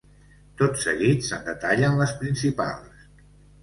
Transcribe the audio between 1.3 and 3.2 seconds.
detallen les principals.